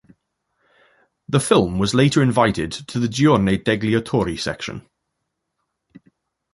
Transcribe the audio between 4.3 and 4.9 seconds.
section.